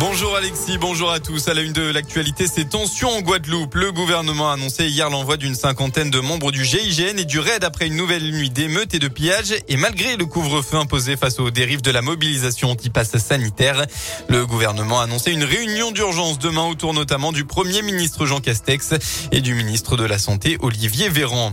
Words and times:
Bonjour 0.00 0.34
Alexis, 0.34 0.78
bonjour 0.78 1.10
à 1.10 1.20
tous. 1.20 1.48
À 1.48 1.52
la 1.52 1.60
une 1.60 1.74
de 1.74 1.82
l'actualité, 1.82 2.46
ces 2.46 2.64
tensions 2.64 3.10
en 3.10 3.20
Guadeloupe. 3.20 3.74
Le 3.74 3.92
gouvernement 3.92 4.48
a 4.48 4.54
annoncé 4.54 4.86
hier 4.86 5.10
l'envoi 5.10 5.36
d'une 5.36 5.54
cinquantaine 5.54 6.10
de 6.10 6.20
membres 6.20 6.52
du 6.52 6.64
GIGN 6.64 7.18
et 7.18 7.26
du 7.26 7.38
RAID 7.38 7.64
après 7.64 7.86
une 7.86 7.96
nouvelle 7.96 8.22
nuit 8.30 8.48
d'émeutes 8.48 8.94
et 8.94 8.98
de 8.98 9.08
pillages. 9.08 9.52
Et 9.68 9.76
malgré 9.76 10.16
le 10.16 10.24
couvre-feu 10.24 10.78
imposé 10.78 11.18
face 11.18 11.38
aux 11.38 11.50
dérives 11.50 11.82
de 11.82 11.90
la 11.90 12.00
mobilisation 12.00 12.70
anti-pass 12.70 13.18
sanitaire, 13.18 13.84
le 14.28 14.46
gouvernement 14.46 15.00
a 15.00 15.04
annoncé 15.04 15.32
une 15.32 15.44
réunion 15.44 15.90
d'urgence 15.90 16.38
demain 16.38 16.64
autour 16.64 16.94
notamment 16.94 17.30
du 17.30 17.44
Premier 17.44 17.82
ministre 17.82 18.24
Jean 18.24 18.40
Castex 18.40 18.94
et 19.32 19.42
du 19.42 19.52
ministre 19.52 19.98
de 19.98 20.04
la 20.04 20.18
Santé 20.18 20.56
Olivier 20.62 21.10
Véran. 21.10 21.52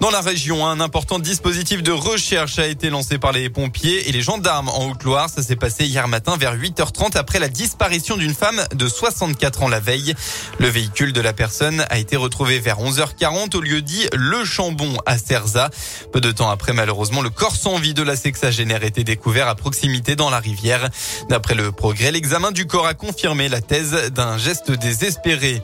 Dans 0.00 0.10
la 0.10 0.22
région, 0.22 0.66
un 0.66 0.80
important 0.80 1.18
dispositif 1.18 1.82
de 1.82 1.92
recherche 1.92 2.58
a 2.58 2.66
été 2.66 2.88
lancé 2.88 3.18
par 3.18 3.32
les 3.32 3.50
pompiers 3.50 4.08
et 4.08 4.12
les 4.12 4.22
gendarmes 4.22 4.70
en 4.70 4.86
Haute-Loire. 4.86 5.28
Ça 5.28 5.42
s'est 5.42 5.56
passé 5.56 5.84
hier 5.84 6.08
matin 6.08 6.36
vers 6.38 6.56
8h30 6.56 7.16
après 7.16 7.38
la 7.38 7.48
disparition 7.48 7.81
d'une 7.90 8.32
femme 8.32 8.62
de 8.76 8.86
64 8.86 9.64
ans 9.64 9.68
la 9.68 9.80
veille. 9.80 10.14
Le 10.60 10.68
véhicule 10.68 11.12
de 11.12 11.20
la 11.20 11.32
personne 11.32 11.84
a 11.90 11.98
été 11.98 12.14
retrouvé 12.14 12.60
vers 12.60 12.78
11h40 12.78 13.56
au 13.56 13.60
lieu 13.60 13.82
dit 13.82 14.06
Le 14.14 14.44
Chambon 14.44 14.96
à 15.04 15.18
Cerza. 15.18 15.68
Peu 16.12 16.20
de 16.20 16.30
temps 16.30 16.48
après, 16.48 16.72
malheureusement, 16.72 17.22
le 17.22 17.30
corps 17.30 17.56
sans 17.56 17.78
vie 17.78 17.92
de 17.92 18.04
la 18.04 18.14
sexagénaire 18.14 18.84
était 18.84 19.02
découvert 19.02 19.48
à 19.48 19.56
proximité 19.56 20.14
dans 20.14 20.30
la 20.30 20.38
rivière. 20.38 20.90
D'après 21.28 21.56
le 21.56 21.72
progrès, 21.72 22.12
l'examen 22.12 22.52
du 22.52 22.66
corps 22.66 22.86
a 22.86 22.94
confirmé 22.94 23.48
la 23.48 23.60
thèse 23.60 24.12
d'un 24.12 24.38
geste 24.38 24.70
désespéré. 24.70 25.60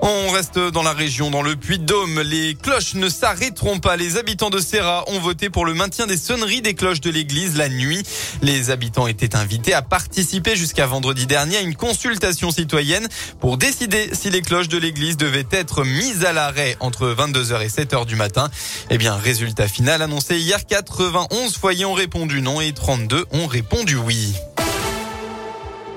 On 0.00 0.30
reste 0.30 0.58
dans 0.58 0.82
la 0.82 0.92
région, 0.92 1.30
dans 1.30 1.42
le 1.42 1.56
Puy-de-Dôme. 1.56 2.20
Les 2.20 2.54
cloches 2.54 2.94
ne 2.94 3.08
s'arrêteront 3.08 3.78
pas. 3.78 3.96
Les 3.96 4.16
habitants 4.16 4.50
de 4.50 4.60
Serra 4.60 5.04
ont 5.08 5.18
voté 5.18 5.50
pour 5.50 5.66
le 5.66 5.74
maintien 5.74 6.06
des 6.06 6.16
sonneries 6.16 6.62
des 6.62 6.74
cloches 6.74 7.00
de 7.00 7.10
l'église 7.10 7.56
la 7.56 7.68
nuit. 7.68 8.02
Les 8.42 8.70
habitants 8.70 9.06
étaient 9.06 9.34
invités 9.34 9.74
à 9.74 9.82
participer 9.82 10.56
jusqu'à 10.56 10.86
vendredi 10.86 11.26
dernier 11.26 11.56
à 11.56 11.60
une 11.60 11.74
consultation 11.74 12.50
citoyenne 12.50 13.08
pour 13.40 13.58
décider 13.58 14.10
si 14.12 14.30
les 14.30 14.42
cloches 14.42 14.68
de 14.68 14.78
l'église 14.78 15.16
devaient 15.16 15.48
être 15.50 15.84
mises 15.84 16.24
à 16.24 16.32
l'arrêt 16.32 16.76
entre 16.80 17.08
22h 17.08 17.62
et 17.62 17.68
7h 17.68 18.06
du 18.06 18.16
matin. 18.16 18.50
Eh 18.90 18.98
bien, 18.98 19.16
résultat 19.16 19.68
final 19.68 20.02
annoncé 20.02 20.38
hier, 20.38 20.64
91 20.66 21.56
foyers 21.56 21.84
ont 21.84 21.94
répondu 21.94 22.40
non 22.40 22.60
et 22.60 22.72
32 22.72 23.24
ont 23.32 23.46
répondu 23.46 23.96
oui. 23.96 24.34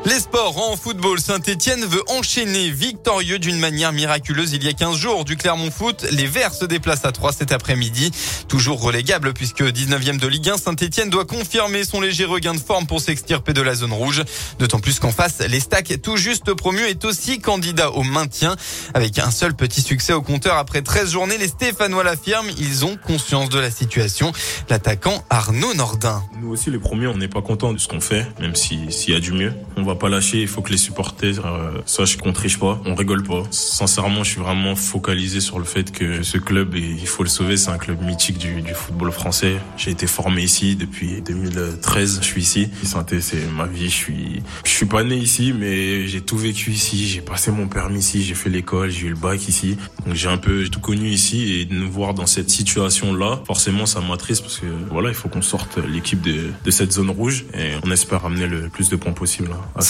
Les 0.03 0.19
sports 0.19 0.57
en 0.57 0.75
football, 0.75 1.19
Saint-Etienne 1.19 1.85
veut 1.85 2.01
enchaîner 2.07 2.71
victorieux 2.71 3.37
d'une 3.37 3.59
manière 3.59 3.93
miraculeuse 3.93 4.51
il 4.53 4.63
y 4.63 4.67
a 4.67 4.73
15 4.73 4.97
jours 4.97 5.25
du 5.25 5.37
Clermont 5.37 5.69
Foot. 5.69 6.07
Les 6.09 6.25
Verts 6.25 6.55
se 6.55 6.65
déplacent 6.65 7.05
à 7.05 7.11
3 7.11 7.31
cet 7.33 7.51
après-midi. 7.51 8.09
Toujours 8.47 8.81
relégable 8.81 9.31
puisque 9.33 9.61
19e 9.61 10.17
de 10.19 10.27
Ligue 10.27 10.49
1, 10.49 10.57
Saint-Etienne 10.57 11.11
doit 11.11 11.25
confirmer 11.25 11.83
son 11.83 12.01
léger 12.01 12.25
regain 12.25 12.55
de 12.55 12.59
forme 12.59 12.87
pour 12.87 12.99
s'extirper 12.99 13.53
de 13.53 13.61
la 13.61 13.75
zone 13.75 13.93
rouge. 13.93 14.23
D'autant 14.57 14.79
plus 14.79 14.97
qu'en 14.97 15.11
face, 15.11 15.37
les 15.47 15.59
Stacks, 15.59 16.01
tout 16.01 16.17
juste 16.17 16.51
promus, 16.55 16.87
est 16.87 17.05
aussi 17.05 17.39
candidat 17.39 17.91
au 17.91 18.01
maintien. 18.01 18.55
Avec 18.95 19.19
un 19.19 19.29
seul 19.29 19.53
petit 19.53 19.83
succès 19.83 20.13
au 20.13 20.23
compteur 20.23 20.57
après 20.57 20.81
13 20.81 21.11
journées, 21.11 21.37
les 21.37 21.47
Stéphanois 21.47 22.03
l'affirment, 22.03 22.49
ils 22.57 22.85
ont 22.85 22.97
conscience 22.97 23.49
de 23.49 23.59
la 23.59 23.69
situation. 23.69 24.31
L'attaquant 24.67 25.23
Arnaud 25.29 25.75
Nordin. 25.75 26.23
Nous 26.41 26.49
aussi 26.49 26.71
les 26.71 26.79
premiers, 26.79 27.05
on 27.05 27.17
n'est 27.17 27.27
pas 27.27 27.43
content 27.43 27.71
de 27.71 27.77
ce 27.77 27.87
qu'on 27.87 28.01
fait, 28.01 28.25
même 28.39 28.55
s'il 28.55 28.89
y 29.07 29.13
a 29.13 29.19
du 29.19 29.31
mieux. 29.31 29.53
Pas 29.95 30.09
lâcher. 30.09 30.41
Il 30.41 30.47
faut 30.47 30.61
que 30.61 30.71
les 30.71 30.77
supporters 30.77 31.45
euh, 31.45 31.71
sachent 31.85 32.17
qu'on 32.17 32.33
triche 32.33 32.59
pas, 32.59 32.81
on 32.85 32.95
rigole 32.95 33.23
pas. 33.23 33.43
Sincèrement, 33.51 34.23
je 34.23 34.31
suis 34.31 34.41
vraiment 34.41 34.75
focalisé 34.75 35.39
sur 35.39 35.59
le 35.59 35.65
fait 35.65 35.91
que 35.91 36.23
ce 36.23 36.37
club, 36.37 36.75
il 36.75 37.07
faut 37.07 37.23
le 37.23 37.29
sauver. 37.29 37.57
C'est 37.57 37.71
un 37.71 37.77
club 37.77 38.01
mythique 38.01 38.37
du, 38.37 38.63
football 38.73 39.11
français. 39.11 39.57
J'ai 39.77 39.91
été 39.91 40.07
formé 40.07 40.43
ici 40.43 40.75
depuis 40.75 41.21
2013. 41.21 42.19
Je 42.21 42.25
suis 42.25 42.41
ici. 42.41 42.69
Santé, 42.83 43.21
c'est 43.21 43.45
ma 43.51 43.65
vie. 43.65 43.89
Je 43.89 43.95
suis, 43.95 44.43
je 44.63 44.71
suis 44.71 44.85
pas 44.85 45.03
né 45.03 45.15
ici, 45.15 45.53
mais 45.57 46.07
j'ai 46.07 46.21
tout 46.21 46.37
vécu 46.37 46.71
ici. 46.71 47.07
J'ai 47.07 47.21
passé 47.21 47.51
mon 47.51 47.67
permis 47.67 47.99
ici. 47.99 48.23
J'ai 48.23 48.35
fait 48.35 48.49
l'école. 48.49 48.89
J'ai 48.89 49.07
eu 49.07 49.09
le 49.09 49.15
bac 49.15 49.47
ici. 49.47 49.77
Donc 50.05 50.15
j'ai 50.15 50.29
un 50.29 50.37
peu 50.37 50.67
tout 50.69 50.79
connu 50.79 51.09
ici 51.09 51.59
et 51.59 51.65
de 51.65 51.73
nous 51.73 51.91
voir 51.91 52.13
dans 52.13 52.25
cette 52.25 52.49
situation-là, 52.49 53.41
forcément, 53.45 53.85
ça 53.85 54.01
m'attriste 54.01 54.41
parce 54.41 54.59
que 54.59 54.67
voilà, 54.89 55.09
il 55.09 55.15
faut 55.15 55.29
qu'on 55.29 55.41
sorte 55.41 55.77
l'équipe 55.77 56.21
de, 56.21 56.51
de 56.63 56.71
cette 56.71 56.91
zone 56.91 57.09
rouge 57.09 57.45
et 57.53 57.71
on 57.83 57.91
espère 57.91 58.25
amener 58.25 58.47
le 58.47 58.69
plus 58.69 58.89
de 58.89 58.95
points 58.95 59.13
possible. 59.13 59.49
À 59.81 59.83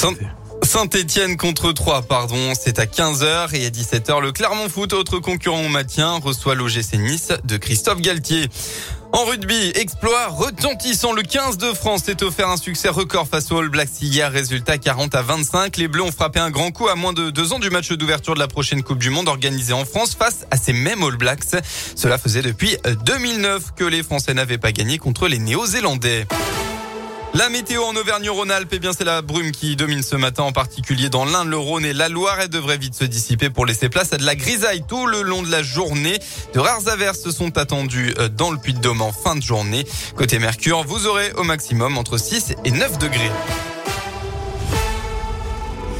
Saint-Etienne 0.63 1.35
contre 1.35 1.74
3, 1.74 2.03
pardon. 2.03 2.53
C'est 2.57 2.79
à 2.79 2.85
15h 2.85 3.53
et 3.53 3.66
à 3.66 3.69
17h, 3.69 4.22
le 4.22 4.31
Clermont 4.31 4.69
Foot, 4.69 4.94
autre 4.94 5.19
concurrent 5.19 5.66
au 5.66 5.68
maintien, 5.68 6.18
reçoit 6.24 6.56
l'OGC 6.56 6.94
Nice 6.94 7.34
de 7.44 7.57
Christophe 7.57 8.00
Galtier. 8.00 8.47
En 9.12 9.25
rugby, 9.25 9.74
exploit 9.75 10.30
retentissant. 10.30 11.12
Le 11.12 11.24
15 11.24 11.57
de 11.57 11.74
France 11.74 12.03
s'est 12.03 12.24
offert 12.24 12.47
un 12.47 12.56
succès 12.56 12.88
record 12.88 13.28
face 13.28 13.51
aux 13.51 13.57
All 13.57 13.68
Blacks 13.68 14.01
hier. 14.01 14.31
Résultat 14.31 14.78
40 14.78 15.13
à 15.13 15.24
25. 15.24 15.75
Les 15.75 15.90
Bleus 15.90 16.03
ont 16.03 16.12
frappé 16.13 16.40
un 16.40 16.51
grand 16.51 16.72
coup 16.72 16.88
à 16.88 16.96
moins 16.96 17.12
de 17.12 17.30
deux 17.30 17.51
ans 17.51 17.59
du 17.59 17.69
match 17.69 17.91
d'ouverture 17.91 18.35
de 18.35 18.40
la 18.40 18.47
prochaine 18.47 18.81
Coupe 18.81 19.00
du 19.00 19.09
Monde 19.09 19.28
organisée 19.28 19.74
en 19.74 19.84
France 19.84 20.16
face 20.16 20.46
à 20.51 20.56
ces 20.56 20.72
mêmes 20.72 21.03
All 21.03 21.18
Blacks. 21.18 21.62
Cela 21.97 22.18
faisait 22.18 22.44
depuis 22.44 22.78
2009 23.06 23.74
que 23.75 23.84
les 23.84 24.03
Français 24.03 24.34
n'avaient 24.34 24.57
pas 24.57 24.72
gagné 24.72 24.97
contre 25.00 25.28
les 25.28 25.40
Néo-Zélandais. 25.40 26.28
La 27.34 27.50
météo 27.50 27.84
en 27.84 27.96
Auvergne-Rhône-Alpes, 27.96 28.74
eh 28.74 28.80
bien 28.80 28.92
c'est 28.92 29.06
la 29.06 29.22
brume 29.22 29.52
qui 29.52 29.78
domine 29.78 30.03
ce 30.03 30.18
matin, 30.18 30.44
en 30.44 30.52
particulier 30.52 31.08
dans 31.08 31.24
l'Inde, 31.24 31.47
le 31.47 31.58
Rhône 31.58 31.86
et 31.86 31.94
la 31.94 32.09
Loire. 32.09 32.38
Elle 32.42 32.50
devrait 32.50 32.78
vite 32.78 32.94
se 32.94 33.06
dissiper 33.06 33.50
pour 33.50 33.66
laisser 33.66 33.88
place 33.88 34.12
à 34.12 34.18
de 34.18 34.25
la 34.25 34.36
grisaille 34.36 34.84
tout 34.86 35.08
le 35.08 35.22
long 35.22 35.42
de 35.42 35.50
la 35.50 35.64
journée. 35.64 36.19
De 36.53 36.59
rares 36.59 36.90
averses 36.90 37.30
sont 37.31 37.58
attendues 37.58 38.14
euh, 38.19 38.28
dans 38.28 38.52
le 38.52 38.58
Puy-de-Dôme 38.58 39.02
en 39.02 39.14
fin 39.14 39.38
de 39.38 39.42
journée. 39.42 39.86
Côté 40.18 40.40
Mercure, 40.40 40.84
vous 40.84 41.08
aurez 41.08 41.31
au 41.34 41.44
maximum 41.44 41.97
entre 41.97 42.18
6 42.18 42.53
et 42.66 42.72
9 42.72 42.97
degrés. 42.97 43.31